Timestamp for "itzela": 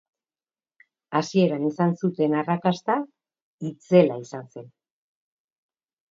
3.69-4.17